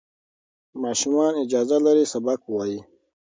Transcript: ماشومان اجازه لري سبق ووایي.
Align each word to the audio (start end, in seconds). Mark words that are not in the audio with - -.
ماشومان 0.81 1.33
اجازه 1.43 1.77
لري 1.85 2.05
سبق 2.13 2.39
ووایي. 2.47 2.79